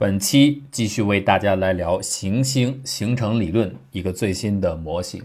[0.00, 5.22] 本期继续为大家来聊行星形成理论一个最新的模型，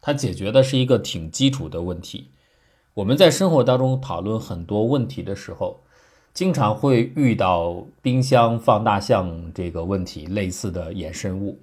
[0.00, 2.28] 它解决的是一个挺基础的问题。
[2.94, 5.78] 我们在生活当中讨论很多问题的时候，
[6.34, 11.60] 经常会遇到冰箱放大象这个问题类似的衍生物。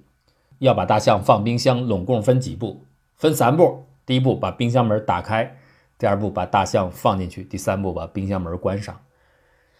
[0.58, 2.80] 要把大象放冰箱，拢共分几步？
[3.14, 3.84] 分三步。
[4.06, 5.54] 第一步把冰箱门打开，
[5.98, 8.98] 第二步把大象放进去，第三步把冰箱门关上。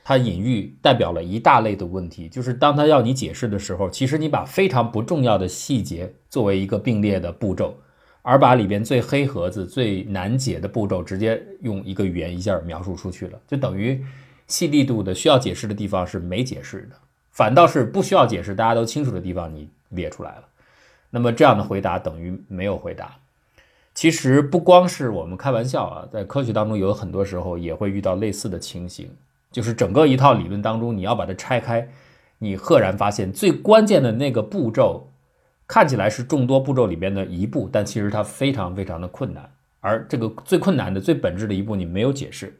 [0.06, 7.74] 它隐喻代表了一大类的问题，就是当它要你解释的时候，其实你把非常不重要的细节作为一个并列的步骤，
[8.20, 14.04] 而把里边最黑盒子、最难解的步骤直接用一个语言一下描述出去了，就等于
[14.46, 16.96] 细力度的需要解释的地方是没解释的，
[17.30, 20.44] 反倒是不需要解释、大家都清楚的地方你列出来了。
[21.08, 23.16] 那么这样的回答等于没有回答。
[23.94, 29.08] 其实不光是我们开玩笑啊，在科学当中有很多时候也会遇到类似的情形。
[29.54, 31.88] 就是整个一套理论当中，你要把它拆开，
[32.38, 35.12] 你赫然发现最关键的那个步骤，
[35.68, 39.48] 看起来是众多步骤里边的一步，但其实它非常非常的困难。
[39.78, 42.58] 而这个最困难的、最本质的一步，你没有解释。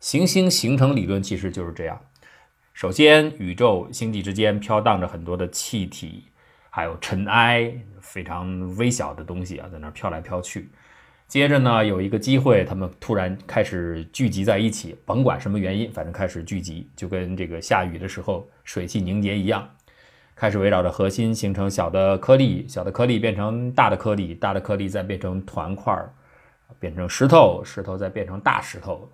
[0.00, 2.00] 行星形成理论其实就是这样：
[2.74, 6.24] 首先，宇宙星际之间飘荡着很多的气体，
[6.68, 10.68] 还有尘埃，非常微小的东西啊，在那飘来飘去。
[11.28, 19.68] 接着呢，有一个机会，他们突然开始聚集在一起，甭管什么原因，反正开始聚集，就跟这个下雨的时候水汽凝结一样，
[20.34, 25.94] 开始围绕着核心形成小的颗粒，小的颗粒变成大的颗粒，大的颗粒再变成团块，
[26.80, 29.06] 变成石头，石头再变成大石头，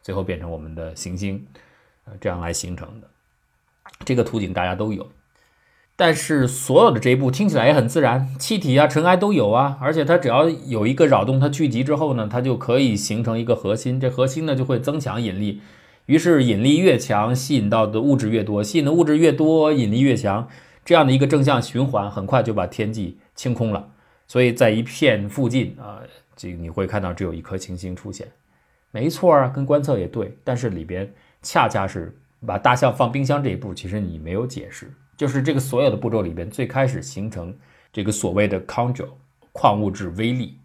[0.00, 1.46] 最后变成我们的行星，
[2.04, 3.06] 呃，这样来形成的。
[4.06, 5.06] 这个图景大家都有。
[6.00, 15.60] 但是所有的这一步听起来也很自然，气体啊、尘埃都有啊，而且它只要有一个扰动，它聚集之后呢，它就可以形成一个核心，这核心呢就会增强引力，
[16.06, 20.48] 于是引力越强，吸引到的物质越多，吸引的物质越多，引力越强，
[20.84, 23.88] 这样的一个正向循环，很快就把天际清空了。
[24.28, 25.98] 所以在一片附近啊，
[26.36, 28.28] 这个你会看到只有一颗行星出现，
[28.92, 31.12] 没错啊，跟观测也对，但是里边
[31.42, 34.92] 恰恰是把大象放冰箱这一步，其实你没有解释。
[35.18, 37.58] 就是这个所有的步骤里边，最开始形成
[37.92, 39.08] 这个所谓的 conjure
[39.50, 40.58] 矿物质微粒，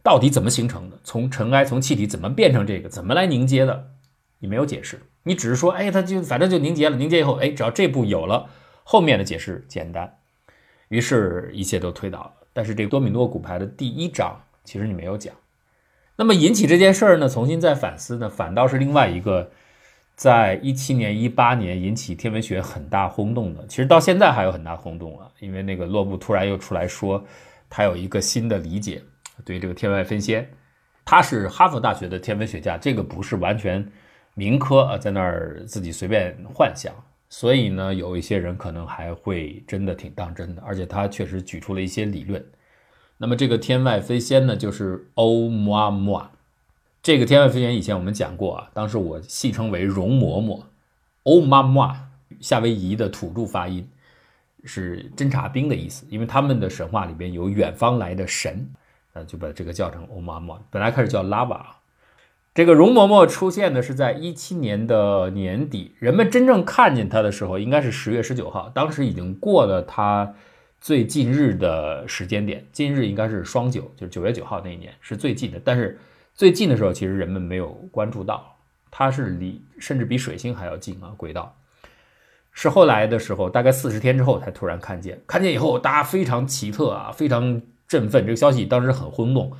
[0.00, 0.96] 到底怎么形成的？
[1.02, 2.88] 从尘埃、从气体怎么变成这个？
[2.88, 3.90] 怎么来凝结的？
[4.38, 6.96] 你没有解释，你只是说，哎，它就反正就凝结了。
[6.96, 8.48] 凝结以后，哎，只要这步有了，
[8.84, 10.18] 后面的解释简单，
[10.88, 12.32] 于是一切都推倒了。
[12.52, 15.34] 但是这个多米诺骨牌的第一章，其实你没有讲。
[16.14, 19.50] 那么引起这件事儿呢，重新再反思呢，反倒是另外一个。
[20.18, 27.24] 在一七年、一八年引起天文学很大轰动的，其实到现在还有很大轰动啊，因为那个洛布突然又出来说，
[27.70, 29.00] 他有一个新的理解，
[29.44, 30.50] 对这个天外飞仙，
[31.04, 33.88] 他是哈佛大学的天文学家，这个不是完全
[34.34, 36.92] 民科啊，在那儿自己随便幻想，
[37.28, 42.44] 所以呢，有一些人可能还会真的挺当真的，而且他确实举出了一些理论。
[43.18, 46.32] 那么这个天外飞仙呢，就是欧姆阿姆啊。
[47.00, 50.62] 这个天外飞仙以前我们讲过啊，当时我戏称为容嬷嬷，
[51.22, 52.08] 欧妈妈，
[52.40, 53.88] 夏威夷的土著发音
[54.64, 58.68] 是侦察兵的意思，因为他们的神话里边有远方来的神，
[59.14, 60.58] 呃，就把这个叫成欧妈妈。
[60.70, 61.76] 本来开始叫拉瓦，
[62.52, 70.34] 这个容嬷嬷出现的是在一七年的年底，人们真正看见她的时候应该是十月十九号，当时已经过了她
[70.80, 75.98] 最近日的时间点，今日应该是双九，就是九月九号那一年是最近的，但是。
[76.38, 78.54] 最近的时候，其实人们没有关注到，
[78.92, 81.56] 它是离甚至比水星还要近啊，轨道。
[82.52, 88.24] 是后来的时候，大概四十天之后才突然看见，看见以后大家非常奇特啊，非常振奋。
[88.24, 89.52] 这个消息当时很轰动，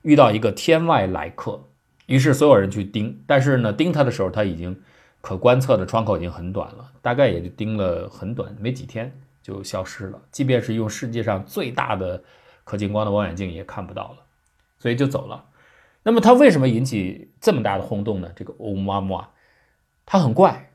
[0.00, 1.64] 遇到一个天外来客，
[2.06, 4.80] 于是所有人去盯，但是呢，盯它的时候，它已经
[5.20, 9.12] 可观测的窗口已经很短了，大概也就盯了很短，没几天
[9.42, 10.18] 就消失了。
[10.32, 12.24] 即便是用世界上最大的
[12.64, 14.24] 可见光的望远镜也看不到了，
[14.78, 15.44] 所以就走了。
[16.06, 18.30] 那么它为什么引起这么大的轰动呢？
[18.36, 19.26] 这个欧妈妈，
[20.06, 20.70] 它很怪。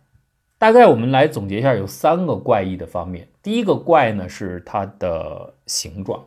[0.58, 3.30] 大概我们来总结一下，有三个怪异的方面。
[3.42, 6.22] 第一个怪呢是它的形状。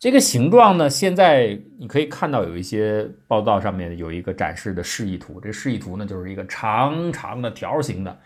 [0.00, 5.40] 这个形状呢，现在你可以看到有一些报道上面有一个展示的示意图。
[5.40, 8.18] 这示意图呢就是一个长长的条形的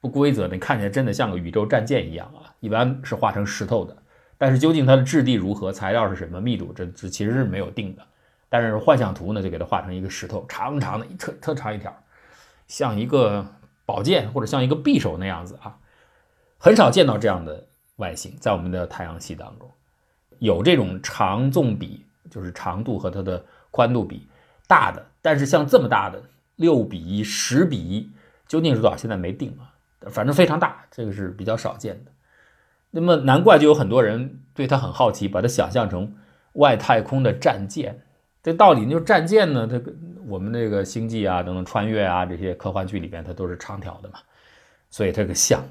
[0.00, 2.48] 不规则的，看起来真的像个宇宙战舰一样啊。
[2.60, 3.94] 一般是画成石头的，
[4.38, 8.02] 但是究竟它的质地如何，材料是什么，密度，这这其实是没有定的。
[8.48, 11.94] 但是幻想图呢，就给它画成一个石头，长长的，特特长一条，
[12.66, 13.46] 像一个
[13.84, 15.76] 宝剑或者像一个匕首那样子啊，
[16.58, 17.66] 很少见到这样的
[17.96, 19.70] 外形，在我们的太阳系当中，
[20.38, 24.26] 有这种长纵比，就是长度和它的宽度比
[24.66, 26.22] 大的，但是像这么大的
[26.56, 28.10] 六比一、十比一，
[28.46, 28.96] 究竟是多少？
[28.96, 29.74] 现在没定啊。
[30.10, 32.12] 反正非常大，这个是比较少见的。
[32.90, 36.16] 那么难怪就有很多人对它很好奇，把它想象成
[36.52, 38.00] 外太空的战舰。
[38.42, 39.92] 这道理就战舰呢，这个
[40.26, 44.18] 我们那个星际啊等等穿越啊这些科幻剧里边它都是长条的嘛，
[44.90, 45.62] 所以这个像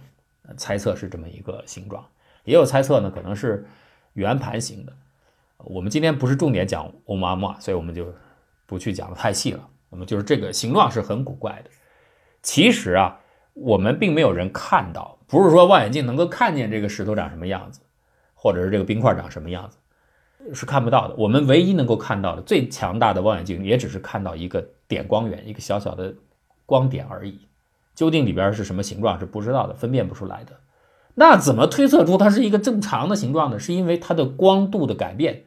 [0.58, 2.06] 猜测是这么一个形状，
[2.44, 3.66] 也有猜测呢可能是
[4.14, 4.94] 圆盘形的。
[5.60, 8.14] 我们今天不是重点讲欧姆阿莫，所以我们就
[8.66, 9.68] 不去讲的太细了。
[9.90, 11.70] 我们就是这个形状是很古怪的。
[12.44, 13.20] 其实啊，
[13.54, 17.82] 我们并没有人看到，不是说望远镜能够看见这个石头长什么样子，
[18.36, 19.78] 或者是这个冰块长什么样子，
[20.54, 21.16] 是看不到的。
[21.18, 26.14] 我们唯一能够看到的最强大的望远镜，也只是看到一个点光源，一个小小的
[26.66, 27.40] 光点而已。
[27.96, 30.54] 究竟里边是什么形状是不知道的，分辨不出来的。
[31.16, 33.58] 那怎么推测出它是一个正常的形状呢？
[33.58, 35.44] 是因为它的光度的改变。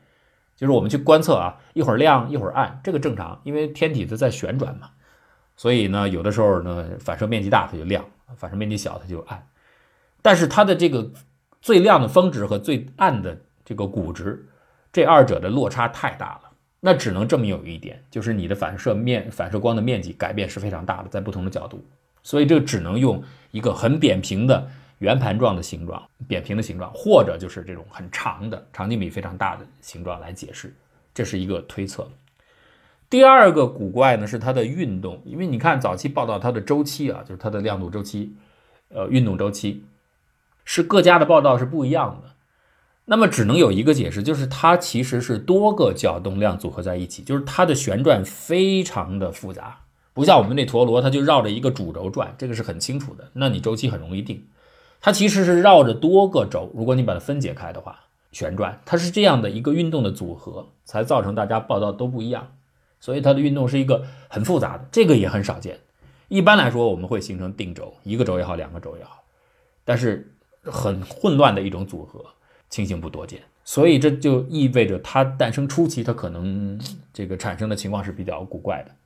[0.56, 4.90] 就是我们去观测啊，一会儿亮一会儿暗，这个正常，因为天体它在旋转嘛，
[5.56, 8.04] 所以呢，有的时候呢反射面积大它就亮，
[8.36, 9.46] 反射面积小它就暗。
[10.20, 11.12] 但是它的这个
[11.62, 14.49] 最亮的峰值和最暗的这个谷值，
[14.92, 16.50] 这二者的落差太大了，
[16.80, 21.84] 那只能证明有一点，就是你的反射面反射光的面积改变是非常大的，在不同的角度，
[22.22, 24.70] 所以这只能用一个很扁平的。
[25.00, 30.74] 圆盘状的形状、扁平的形状，或者就是这种很长的、长径比非常大的形状来解释，
[31.14, 32.06] 这是一个推测。
[33.08, 38.34] 第二个古怪呢是它的运动，因为你看早期报道它的周期啊，就是它的亮度周期、
[38.90, 39.82] 呃运动周期，
[40.66, 42.28] 是各家的报道是不一样的。
[43.10, 49.80] 那么只能有一个解释，就是它其实是多个角动量组合在一起，就是它的旋转非常的复杂，
[50.14, 54.46] 不像我们那陀螺，它就绕着一个主轴转，这个是很清楚的，那你周期很容易定。
[55.00, 57.98] 它其实是绕着多个轴，如果你把它分解开的话，
[58.30, 62.52] 旋转，它是这样的一个运动的组合，才造成大家报道都不一样。
[63.00, 65.80] 所以它的运动是一个很复杂的，这个也很少见。
[66.28, 69.24] 一般来说，我们会形成定轴，一个轴也好，两个轴也好，
[69.84, 72.24] 但是很混乱的一种组合，
[72.70, 73.42] 情形不多见。
[73.62, 76.80] 所以这就意味着它诞生初期，它可能
[77.12, 78.96] 这个产生的情况是比较古怪的。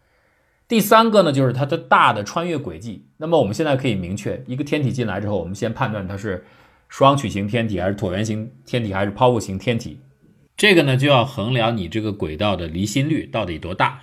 [0.69, 3.05] 第三个呢，就是它的大的穿越轨迹。
[3.19, 6.44] 那么我们现在可以明确，一个天体进来之后，我们先判断它是
[6.88, 9.99] 双曲型天体还是椭圆形天体还是抛物型天体。
[10.56, 14.00] 这个呢，就要衡量你这个轨道的离心率到底多大。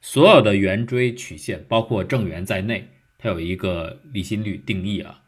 [0.00, 2.88] 所有的圆锥曲线，包括正圆在内，
[3.18, 5.22] 它有一个离心率定义啊。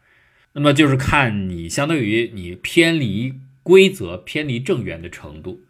[0.53, 3.33] 那么就是看你相当于你偏离
[3.69, 5.61] 规则、偏离正圆的程度。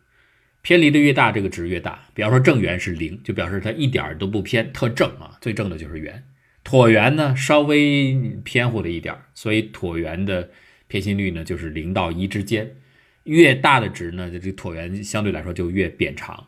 [0.61, 2.07] 偏离的越大，这个值越大。
[2.13, 6.23] 比方说正圆是零，就表示它一点都不偏，特正啊，最正的就是圆。
[6.63, 10.49] 椭圆呢稍微偏乎了一点儿，所以椭圆的
[10.87, 12.77] 偏心率呢就是零到一之间。
[13.23, 16.47] 越大的值呢，这这椭圆相对来说就越扁长。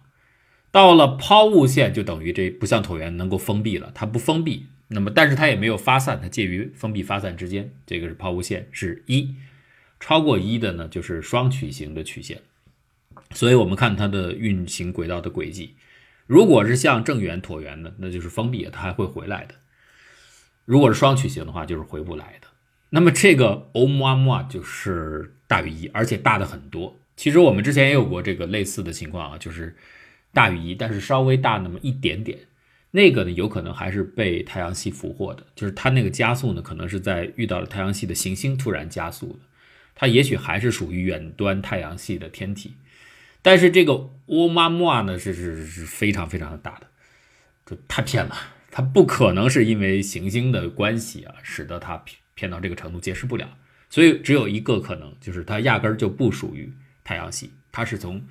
[0.71, 7.71] 到了抛物线，就等于这不像椭圆能够封闭了，它不封闭，那么但是它也没有发散，它介于封闭发散之间。
[7.85, 9.35] 这个是抛物线是一，
[10.01, 12.41] 超过一的呢就是双曲型的曲线。
[13.33, 15.75] 所以，我们看它的运行轨道的轨迹，
[16.27, 19.55] 如果是像正圆、椭圆的，那就是封闭，它还会回来的；
[20.65, 22.47] 如果是双曲形的话，就是回不来的。
[22.89, 26.99] 那么，这个欧姆阿莫就是大于一，而且大的很多。
[27.15, 29.77] 其实我们之前也有过这个类似的情况啊，就是
[30.33, 32.37] 大于一，但是稍微大那么一点点。
[32.91, 39.39] 那个呢，有可能还是被太阳系俘获的，就是它那个加速呢，可能是在遇到了太阳系的行星突然加速的。
[40.01, 42.73] 它也许还是属于远端太阳系的天体。
[43.43, 46.87] 但是这个欧玛莫呢是是是非常非常的大的，
[47.67, 48.35] 就太偏了，
[48.71, 53.47] 它不可能是因为行星的关系啊，使得它偏偏到这个程度，解释不了。
[53.91, 58.25] 所以只有一个可能，就是它压根儿就不属于太阳系，它是从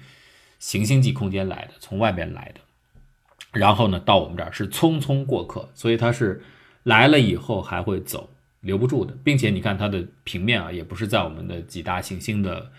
[0.59, 2.61] 行星际空间来的，从外边来的，
[3.53, 6.43] 然后呢到我们这儿是匆匆过客，所以它是
[6.83, 8.29] 来了以后还会走，
[8.61, 12.73] 留不住的，并且你看它的平面啊，也不是在我们的几大行星的。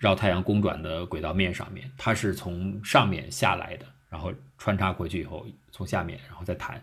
[0.00, 6.82] 绕太阳公转的轨道面上面，它是从上面下来的，然后穿插回去以后，从下面然后再弹，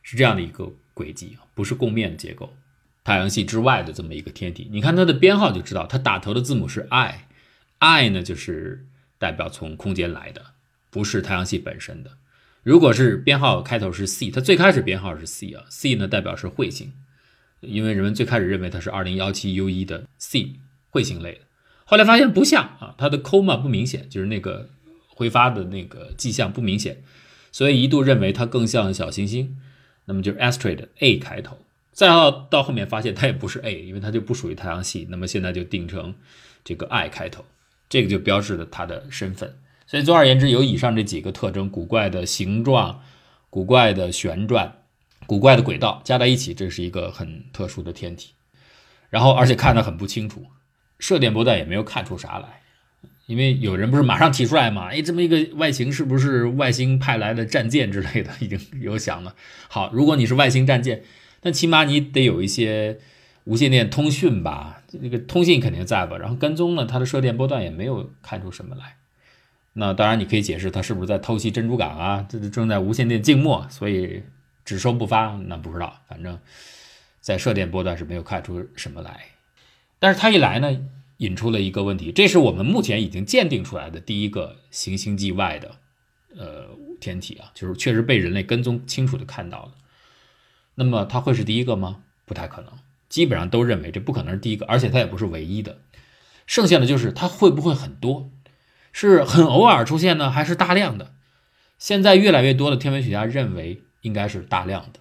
[0.00, 2.54] 是这样的一个轨迹啊，不是共面结构。
[3.02, 8.86] 太阳系之外的这么一个天体，你看它的编号就知道，它打头的字母是 I，I 呢就是
[9.18, 10.52] 代表从空间来的，
[10.88, 12.12] 不是太阳系本身的。
[12.62, 16.92] 如果是编号开头是 C，它最开始编号是 C 啊，C 呢代表是彗星，
[17.62, 20.56] 因为人们最开始认为它是二零幺七 U 一的 C
[20.92, 21.40] 彗星类的。
[21.84, 24.68] 后来发现不像啊，它的 coma 不明显，就是那个
[25.08, 27.02] 挥发的那个迹象不明显，
[27.50, 29.58] 所以一度认为它更像小行星。
[30.04, 31.58] 那么就是 asteroid A 开头，
[31.92, 35.06] 再到到后面发现它也不是 A，因为它就不属于太阳系。
[35.10, 36.14] 那么现在就定成
[36.64, 37.44] 这个 I 开头，
[37.88, 39.54] 这个就标志了它的身份。
[39.86, 43.02] 所以总而言之，有以上这几个特征：古怪的形状、
[43.48, 44.81] 古怪的旋转、
[45.26, 48.32] 古怪的轨道，加在一起，这是一个很特殊的天体。
[49.10, 50.46] 然后而且看得很不清楚，
[50.98, 52.60] 射电波段也没有看出啥来。
[53.26, 54.88] 因为有人不是马上提出来嘛？
[54.92, 58.30] 哎，这么一个外形是不是外星派来的战舰之类的？
[58.40, 59.34] 已经有想了。
[59.68, 61.02] 好，如果你是外星战舰，
[61.42, 62.98] 那起码你得有一些
[63.44, 64.82] 无线电通讯吧？
[64.88, 66.18] 这个通信肯定在吧？
[66.18, 68.96] 然后跟踪呢，它的射电波段也没有看出什么来。
[69.74, 72.26] 那当然你可以解释它是不是在偷袭珍珠港啊？
[72.28, 74.22] 这正在无线电静默，所以
[74.64, 75.36] 只收不发。
[75.46, 76.38] 那不知道，反正
[77.20, 79.26] 在射电波段是没有看出什么来。
[79.98, 80.80] 但是它一来呢？
[81.18, 85.76] 引出了一个问题，这是我们目前已经鉴定出来的第一个行星际外的
[86.36, 89.72] 呃天体啊，就是确实被人类跟踪清楚的看到了。
[90.74, 92.02] 那么它会是第一个吗？
[92.24, 92.72] 不太可能，
[93.08, 95.78] 基本上都认为这不可能是第一个，而且它也不是唯一的。
[96.44, 98.28] 剩下的就是它会不会很多，
[98.92, 101.14] 是很偶尔出现呢，还是大量的？
[101.78, 105.00] 现在越来越多的天文学家认为应该是大量的。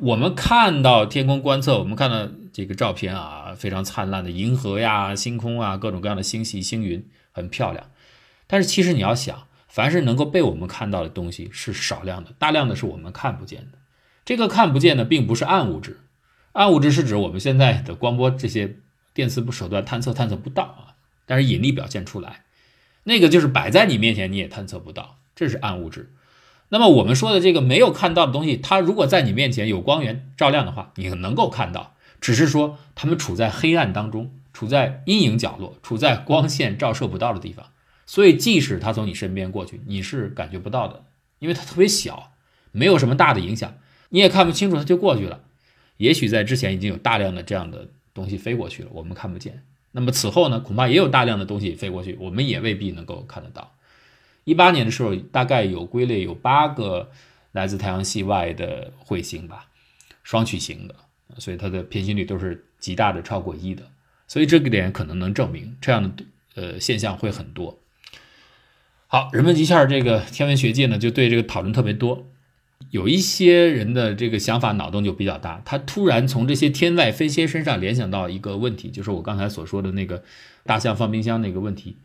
[0.00, 7.90] 我们看到天空观测，我们看到这个照片啊，非常灿烂的银河呀、星空啊，各种各样的星系、星云，很漂亮。
[8.46, 13.78] 但是其实你要想，凡是能够被我们看到的东西是少量的，大量的是我们看不见的。
[14.24, 16.00] 这个看不见的，并不是暗物质，
[16.52, 18.76] 暗物质是指我们现在的光波这些
[19.14, 20.94] 电磁手段探测探测不到啊，
[21.24, 22.44] 但是引力表现出来，
[23.04, 26.12] 那个就是摆在你面前你也探测不到，这是暗物质。
[26.70, 37.66] 那么我们说的这个没有看到的东西，它如果在你面前有光源照亮的话，你能够看到，只是说它们处在黑暗当中，处在阴影角落，处在光线照射不到的地方，
[38.04, 41.04] 所以即使它从你身边过去，你是感觉不到的，
[41.38, 42.32] 因为它特别小，
[42.72, 43.74] 没有什么大的影响，
[44.10, 45.40] 你也看不清楚它就过去了。
[45.96, 49.62] 也许在之前已经有大量的这样的东西飞过去了，我们看不见。
[49.92, 53.72] 那么此后呢，恐怕也有大量的东西飞过去，我们也未必能够看得到。
[54.48, 57.10] 一八年的时候，大概有归类有八个
[57.52, 59.66] 来自太阳系外的彗星吧，
[60.22, 60.94] 双曲型的，
[61.36, 63.82] 所以它的偏心率都是极大的超过一的，
[64.26, 66.24] 所以这个点可能能证明这样的
[66.54, 67.78] 呃现象会很多。
[69.06, 72.26] 好，人们一下这个天文学界呢就对这个讨论特别多，
[72.88, 80.24] 有一些人的这个想法脑洞就比较大，他突然从这些天外飞仙身上联想到一个问题，就是我刚才所说的那个
[80.64, 81.98] 大象放冰箱那个问题，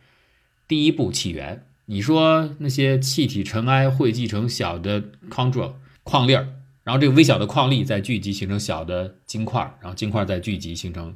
[0.67, 1.65] 第一步起源。
[1.85, 5.73] 你说那些气体尘埃汇集成小的 Ctrl
[6.03, 6.47] 矿粒儿，
[6.83, 11.15] 然后这个微小的矿粒再聚集形成小的晶块，然后晶块再聚集形成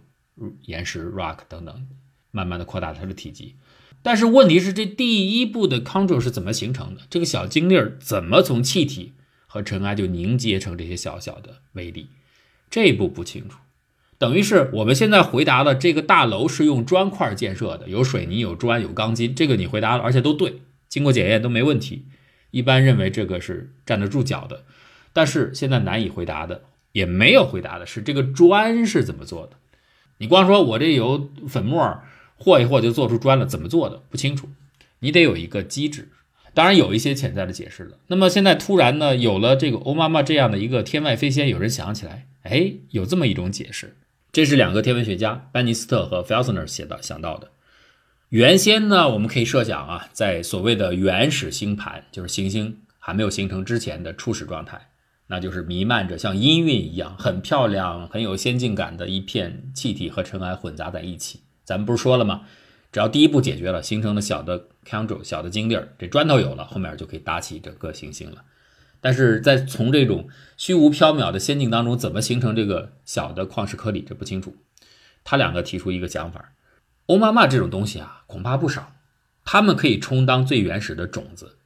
[0.64, 1.88] 岩石 rock 等等，
[2.32, 3.56] 慢慢的扩大它的体积。
[4.04, 7.02] 但是问题是，这第一步的 chondrule 是怎么形成的？
[7.10, 9.14] 这个小晶粒儿怎么从气体
[9.46, 12.08] 和尘埃就凝结成这些小小的微粒？
[12.70, 13.58] 这一步不清楚。
[14.20, 22.06] 等于是我们现在回答了这个大楼是用砖块建设的，有水泥、有砖、有钢筋，这个你回答了，而且都对，经过检验都没问题。
[22.52, 24.64] 一般认为这个是站得住脚的，
[25.14, 29.58] 但是现在难以回答的，也没有回答的是这个砖是怎么做的。
[30.18, 32.00] 你光说我这有粉末
[32.38, 34.50] 和一和就做出砖了，怎么做的不清楚，
[35.00, 36.10] 你得有一个机制。
[36.56, 37.98] 当然有一些潜在的解释了。
[38.08, 43.96] 那么现在突然呢，有了这个欧妈妈这样的一个天外飞仙，有人想起来，哎，有这么一种解释。
[44.38, 47.50] 这是两个天文学家班尼斯特和 Felsner 写的想到的。
[48.30, 54.90] 原先呢，我们可以设想啊，在所谓的原始星盘，就是行星还没有形成之前的初始状态，
[55.26, 61.42] 那就是弥漫着像音韵一样很漂亮、很有先进感的一片气体和尘埃混杂在一起。
[61.64, 62.44] 咱们不是说了吗？
[62.92, 68.44] 只要第一步解决了，形成了小的 c o n d r 小的晶粒儿，这砖头有了，后面就可以搭起整个行星了。
[69.02, 70.28] 但是在从这种
[70.58, 74.56] 虚无缥缈的仙境当中，怎么形成这个小的矿石颗粒，这不清楚。
[75.24, 76.54] 他两个提出一个想法，
[77.08, 78.94] 欧妈妈这种东西啊，恐怕不少，
[79.44, 81.58] 它们可以充当最原始的种子。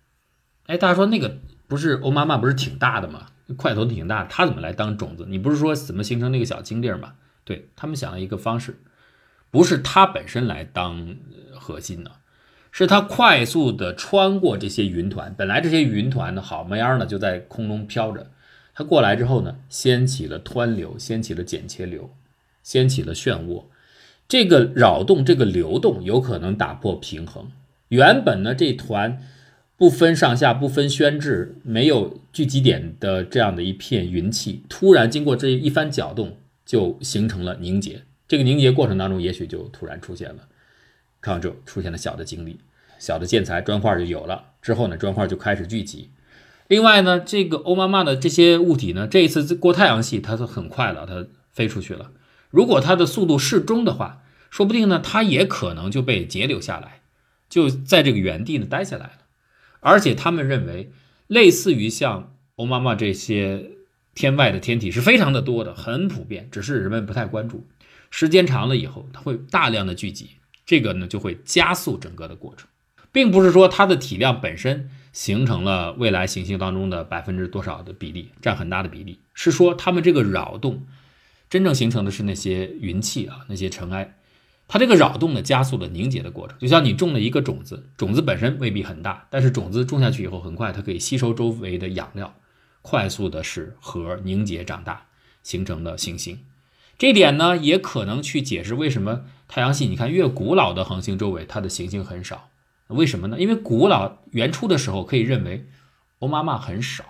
[0.66, 3.28] 哎，大家说那个不是欧妈妈不是挺大的吗？
[3.58, 5.26] 块头挺大，它怎么来当种子？
[5.28, 7.14] 你不是说怎么形成那个小晶粒吗？
[7.44, 8.80] 对他们想了一个方式，
[9.50, 11.16] 不是它本身来当
[11.54, 12.12] 核心呢。
[12.72, 18.32] 是它快速的穿过这些云团，本来这些云团呢，好模样呢就在空中飘着，
[18.74, 22.10] 它过来之后呢，掀起了湍流，掀起了剪切流，
[22.64, 23.66] 掀起了漩涡，
[24.28, 27.52] 这个扰动，这个流动有可能打破平衡。
[27.90, 29.22] 原本呢，这团
[29.76, 38.04] 不分上下、不分宣制、没有聚集点的这样的一片云气，突然经过这一番搅动，就形成了凝结。
[38.30, 40.48] 这个凝结过程当中，也许就突然出现了。
[41.22, 42.60] 看完之后出现了小的晶粒，
[43.00, 44.46] 小的建材砖块就有了。
[44.62, 46.10] 之后呢，砖块就开始聚集。
[46.68, 52.12] 另外呢，这个欧妈妈的这些物体呢，这一次过太阳系，它是很快了，它飞出去了。
[52.50, 57.02] 如果它的速度适中的话，说不定呢，它也可能就被截留下来，
[57.50, 59.14] 就在这个原地呢待下来了。
[59.80, 60.92] 而且他们认为，
[61.28, 63.72] 类似于像欧妈妈这些
[64.14, 67.68] 天外的天体是非常的多的，很普遍，只是人们不太关注。
[68.10, 70.32] 时间长了以后，它会大量的聚集，
[70.72, 72.66] 这个呢就会加速整个的过程，
[73.12, 80.86] 并不是说它的体量本身形成了未来行星当中的百分之多少的比例，占很大的比例，是说它们这个扰动
[81.50, 84.18] 真正形成的是那些云气啊，那些尘埃。
[84.70, 92.34] 它这个扰动的加速的凝结的过程，就像你种了一个种子，种子本身未必很大，但是种子种下去以后，很快它可以吸收周围的养料，
[92.82, 95.08] 快速的使核凝结长大，
[95.44, 96.40] 形成了行星。
[97.02, 102.50] 这点呢，也可能去解释为什么太阳系，你看越古老的恒星周围，它的行星很少，
[102.90, 103.40] 为什么呢？
[103.40, 105.66] 因为古老原初的时候，可以认为
[106.20, 107.04] 欧妈妈很少，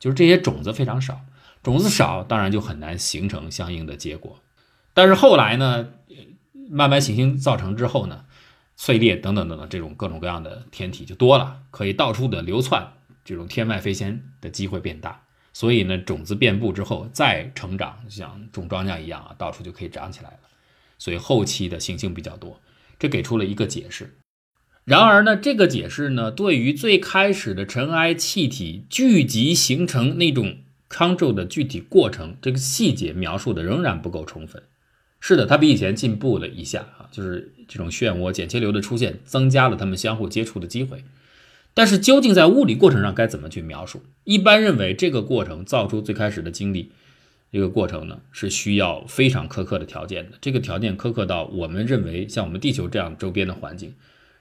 [0.00, 1.20] 就是这些种子非常少，
[1.62, 4.40] 种子少，当然就很难形成相应的结果。
[4.92, 5.90] 但是后来呢？
[6.68, 8.24] 慢慢行星造成之后呢，
[8.76, 12.94] 碎裂等等等等，这种各种各样的天体就多了，可以到处的流窜，
[13.24, 15.22] 这种天外飞仙的机会变大。
[15.52, 20.38] 所以呢，种子遍布之后再成长，像种庄稼一样啊，到处就可以长起来了。
[20.98, 22.60] 所以后期的行星比较多，
[22.98, 24.14] 这给出了一个解释。
[24.84, 34.62] 然而呢，这个解释呢，对于最开始的尘埃气体聚集形成那种康宙的具体过程，这个细节描述的仍然不够充分。
[35.20, 41.04] 是的，它比以前进步了一下啊，就是这种漩涡剪切流的出现，增加了它们相互接触的机会。
[41.72, 44.02] 但是究竟在物理过程上该怎么去描述？
[44.24, 46.92] 一般认为，这个过程造出最开始的经历，
[47.52, 50.36] 这个过程呢是需要非常苛刻的条件的。
[50.40, 53.94] 这个条件苛刻到我们认为，像我们地球这样周边的环境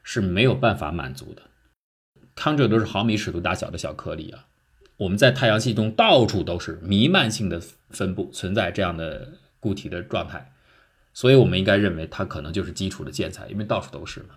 [0.04, 1.44] 是没有办法满足的。
[2.36, 4.46] 康这都是毫米尺度大小的小颗粒啊，
[4.98, 10.52] 我们在太阳系中到处都是弥漫性的分布，存在这样的固体的状态。
[11.14, 14.30] 所以，我们应该认为它可能就是基础的建材，因为到处都是嘛。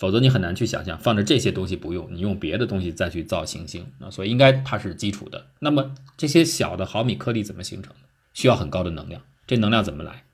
[0.00, 4.08] 否则，你很难去想象放着这些东西不用，你用别的东西再去造行星啊。
[4.10, 5.48] 所以，应该它是基础的。
[5.58, 7.98] 那么，这些小的毫米颗粒怎么形成的？
[8.32, 9.20] 需要很高的能量。
[9.46, 10.24] 这能量怎么来？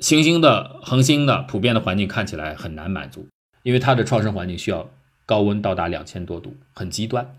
[0.00, 3.28] 行星的恒星的普遍的环境看起来很难满足，
[3.62, 4.90] 因为它的创生环境需要
[5.24, 7.36] 高温到达两千多度，很极端。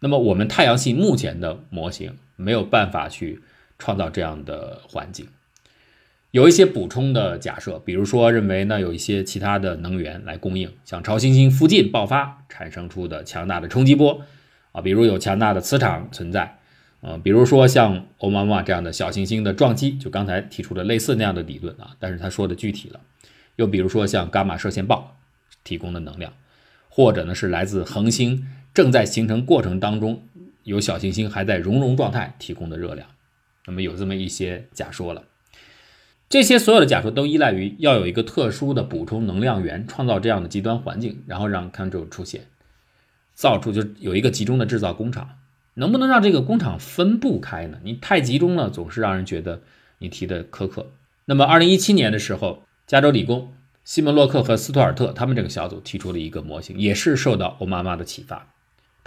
[0.00, 3.40] 那么，我们太阳系目前的模型没有办法去
[3.78, 5.28] 创造这样的环境。
[6.30, 14.20] 有一些补充的假设，比如说认为呢有一些其他的能源来供应，像超新星附近爆发产生出的强大的冲击波
[14.72, 16.58] 啊，比如有强大的磁场存在，
[17.00, 23.00] 呃，比如说像欧妈妈这样的小行星的撞击，就刚才提出的类似那样的理论啊，但是他说的具体了，
[23.56, 25.16] 又比如说像伽马射线暴
[25.64, 26.34] 提供的能量，
[26.90, 30.22] 或者呢是来自恒星正在形成过程当中
[30.64, 33.08] 有小行星还在熔融状态提供的热量，
[33.66, 35.24] 那么有这么一些假说了。
[36.28, 42.42] 这些所有的假说都依赖于要有一个特殊的补充能量源，创造这样的极端环境，然后让 control 出现，
[43.34, 45.30] 造出就有一个集中的制造工厂。
[45.74, 47.78] 能不能让这个工厂分布开呢？
[47.84, 49.62] 你太集中了，总是让人觉得
[49.98, 50.90] 你提的苛刻。
[51.24, 58.48] 那么，二零一七年的时候，加州理工西蒙洛克和斯图尔特他们这个小组提出了一个模型，也是受到欧妈妈的启发。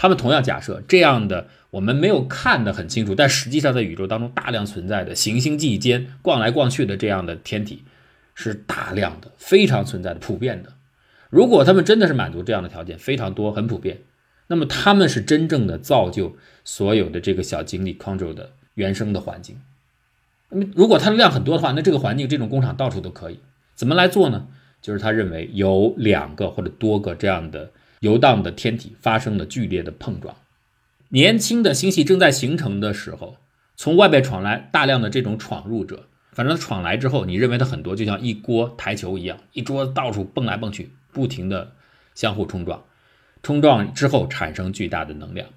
[0.02, 7.84] 他们同样假设这样的我们没有看得很清楚，但实际上在宇宙当中大量存在的行星际间逛来逛去的这样的天体，
[8.34, 10.74] 是大量的、非常存在的、普遍的。
[11.30, 14.02] 如果他们真的是满足这样的条件，非常多、很普遍，
[14.48, 19.62] 那么他们是真正的造就所有的这个小精力 control 的原生的环境。
[20.50, 23.40] 那么如果它的量很多的话，那这个环境、这种工厂到处都可以。
[23.76, 24.48] 怎么来做呢？
[24.82, 27.70] 就是他认为有两个或者多个这样的。
[28.02, 30.36] 游荡的天体发生了剧烈的碰撞，
[31.10, 33.38] 年轻的星系正在形成的时候，
[33.76, 36.08] 从外边闯来大量的这种闯入者。
[36.32, 41.74] 反正闯来之后，你认为它很多，就像一锅台球一样，一桌到处蹦来蹦去，不停的
[42.16, 42.86] 相互冲撞，
[43.44, 45.50] 冲撞之后产生巨大的能量。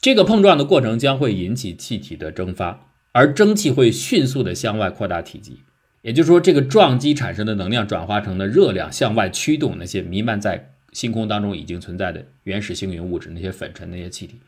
[0.00, 5.62] 这个碰撞的过程将会引起气体的蒸发，而蒸汽会迅速的向外扩大体积。
[6.02, 10.71] 也就是说，这个撞击产生的能量转化成了热量，向外驱动那些弥漫在。
[10.92, 14.38] 星空当中已经存在的原始星云物质，那些粉尘、那些气体，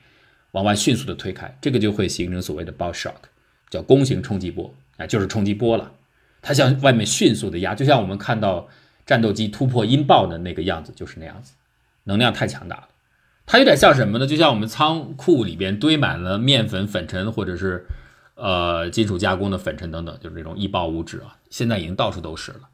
[0.52, 3.14] 往外迅速的推开，这个就会形成所谓的 b o shock，
[3.70, 5.92] 叫弓形冲击波，啊，就是冲击波了。
[6.42, 8.68] 它向外面迅速的压，就像我们看到
[9.06, 11.54] 战斗机突破音爆的那个样子，就是那样子，
[12.04, 12.88] 能量太强大了。
[13.46, 14.26] 它有点像什么呢？
[14.26, 17.86] 就像我们仓库里边堆满了面粉、粉尘，或者是
[18.34, 22.68] 呃金属加工的粉尘等等，就是这种易爆物质啊，现在已经到处都是了。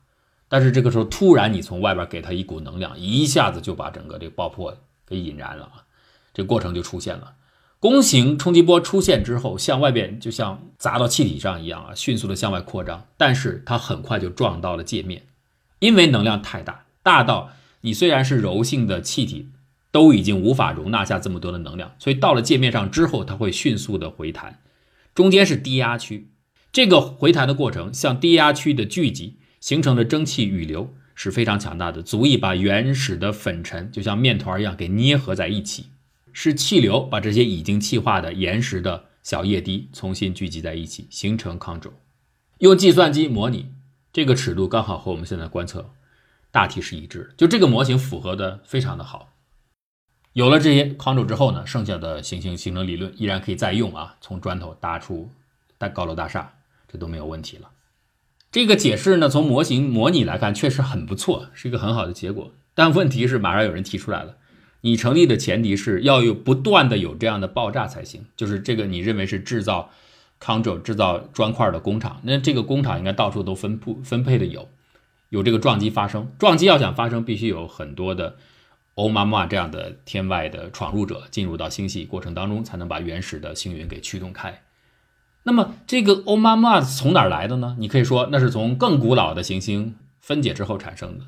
[0.51, 5.87] 但是这个时候，突然你从外边给它一股能量，一下子就把整个这个爆破给引燃了啊！
[6.35, 7.35] 这过程就出现了。
[7.79, 13.07] 弓形冲击波出现之后，向外边就像砸到气体上一样啊，迅速的向外扩张。
[13.17, 15.23] 但是它很快就撞到了界面，
[15.79, 19.51] 因为能量太大，大到你虽然是柔性的气体，
[19.93, 24.61] 都已经无法容纳下这么多的能量，所以到了界面上之后，它会迅速的回弹。
[25.15, 26.33] 中间是低压区。
[26.73, 35.87] 这个回弹的过程向低压区的聚集形成的蒸汽雨流是非常强大的，足以把原始的粉尘就像面团一样给捏合在一起。
[36.33, 41.93] 是气流把这些已经气化的岩石的小液滴重新聚集在一起，形成康轴。
[42.59, 43.73] 用计算机模拟
[44.13, 45.91] 这个尺度刚好和我们现在观测
[46.51, 49.35] 大体是一致，就这个模型符合的非常的好。
[50.33, 55.31] 有了这些康轴之后呢，剩下的行星形成理论依然可以再用啊，从砖头搭出
[55.77, 56.55] 大高楼大厦，
[56.87, 57.69] 这都没有问题了。
[58.51, 62.53] 这个解释呢，从模型模拟来看确实很不错，是一个很好的结果。
[62.75, 64.37] 但问题是，马上有人提出来了。
[64.81, 69.91] 你成立的前提是要有不断的有这样的爆炸才行，就是这个你认为是制造
[70.41, 74.69] 康轴、制造砖块的工厂，那这个工厂应该到处都分布分配的有，
[75.29, 78.35] 有这个撞击发生，撞击要想发生，必须有很多的
[78.97, 84.63] 欧妈妈这样的天外的闯入者进入到星系过程当中，才能把原始的星云给驱动开。
[85.43, 87.77] 那么这个欧妈妈从哪儿来的呢？
[87.79, 91.27] 你可以说那是从更古老的行星分解之后产生的。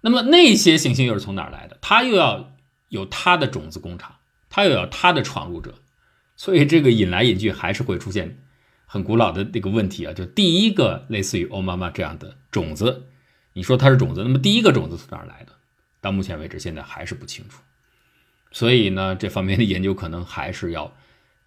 [0.00, 1.78] 那么那些行星又是从哪儿来的？
[1.80, 2.52] 它又要。
[2.90, 4.16] 有它的种子工厂，
[4.48, 5.76] 它又有它的闯入者，
[6.34, 8.38] 所以这个引来引去还是会出现
[8.84, 10.12] 很古老的这个问题啊。
[10.12, 13.04] 就第一个类似于欧妈妈这样的种子，
[13.52, 15.52] 你说它是种子，那么第一个种子从哪儿来的？
[16.00, 17.60] 到目前为止，现在还是不清楚。
[18.50, 20.92] 所以呢，这方面的研究可能还是要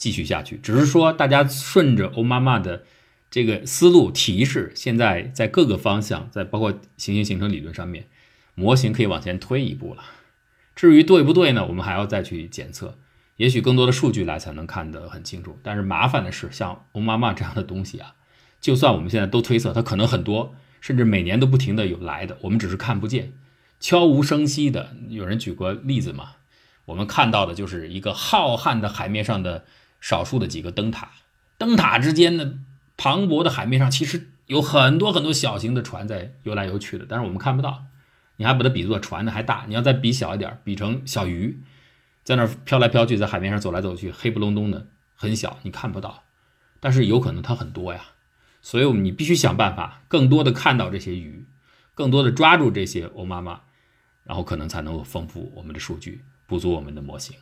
[0.04, 0.58] 继续下去。
[0.58, 2.84] 只是说，大家顺着欧妈妈的
[3.32, 8.08] 这个思路提示，现在在各个方向，在包括行星形成理论上面，
[8.54, 10.04] 模型可以往前推一步了。
[10.76, 11.66] 至于对不对呢？
[11.68, 12.98] 我们还要再去检测，
[13.38, 15.58] 也许更多的数据来才能看得很清楚。
[15.64, 18.16] 但是麻烦的是，像欧妈妈这样的东西啊，
[18.60, 23.32] 就算我们现在都推测它可能很多，甚至每年都不停的有来的，我们只是看不见，
[23.80, 24.98] 悄无声息的。
[25.08, 26.32] 有人举过例子嘛？
[26.86, 29.64] 我们看到的就是一个浩瀚的海面上的
[30.04, 31.12] 少数的几个灯塔，
[31.58, 32.58] 灯塔之间的
[32.98, 37.86] 磅礴的海面上，其实有很多很多小型的船在游来游去的，但是我们看不到。
[38.36, 39.64] 你还把它比作船呢，还大。
[39.70, 41.64] 你要再比小一点，比成小鱼，
[42.26, 46.24] 在那儿飘来飘去，在海面上走来走去，黑不隆咚的，很小，你看不到。
[46.82, 48.02] 但是有可能它很多呀，
[48.62, 51.46] 所以我们你必须想办法，更多的看到这些鱼，
[51.96, 53.62] 更多的抓住这些欧妈妈，
[54.26, 57.38] 然后可能才能够丰富我们的数据，补足我们的模型。